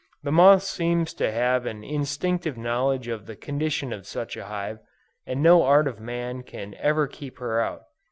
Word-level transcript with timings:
The 0.23 0.31
moth 0.31 0.63
seems 0.63 1.13
to 1.13 1.29
have 1.31 1.67
an 1.67 1.83
instinctive 1.83 2.57
knowledge 2.57 3.07
of 3.07 3.27
the 3.27 3.35
condition 3.35 3.93
of 3.93 4.07
such 4.07 4.35
a 4.35 4.45
hive, 4.45 4.79
and 5.27 5.43
no 5.43 5.61
art 5.61 5.87
of 5.87 5.99
man 5.99 6.41
can 6.41 6.73
ever 6.79 7.05
keep 7.05 7.37
her 7.37 7.61
out. 7.61 7.83